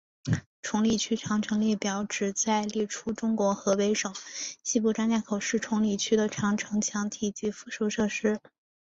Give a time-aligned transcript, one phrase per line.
[0.63, 4.11] 崇礼区长城列表旨在列出中国河北省
[4.63, 8.39] 西部张家口市崇礼区的长城墙体及附属设施。